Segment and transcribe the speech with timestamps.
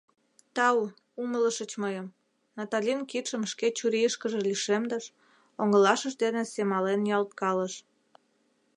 [0.55, 0.77] —Тау,
[1.21, 2.07] умылышыч мыйым,—
[2.57, 5.05] Наталин кидшым шке чурийышкыже лишемдыш,
[5.61, 7.73] оҥылашыж дене семален ниялткалыш.